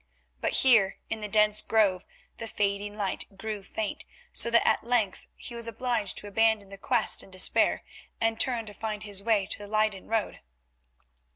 [0.39, 2.05] But here, in the dense grove,
[2.37, 6.77] the fading light grew faint, so that at length he was obliged to abandon the
[6.79, 7.83] quest in despair,
[8.19, 10.39] and turned to find his way to the Leyden road.